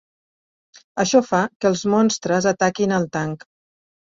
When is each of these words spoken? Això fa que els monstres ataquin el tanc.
Això 1.03 1.21
fa 1.27 1.41
que 1.59 1.69
els 1.71 1.83
monstres 1.95 2.49
ataquin 2.53 2.97
el 2.99 3.07
tanc. 3.19 3.47